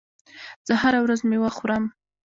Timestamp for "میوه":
1.29-1.49